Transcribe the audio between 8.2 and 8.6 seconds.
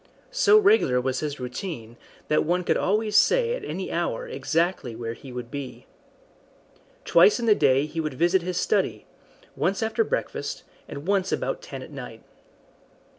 his